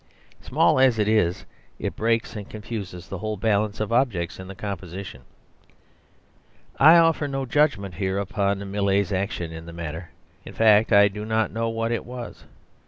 [0.41, 1.45] Small as it is,
[1.77, 5.21] it breaks and confuses the whole balance of objects in the composition.
[6.79, 10.09] I offer no judgment here upon Millais's action in the matter;
[10.43, 12.45] in fact, I do not know what it was.